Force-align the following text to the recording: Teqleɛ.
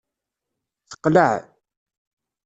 Teqleɛ. 0.89 1.31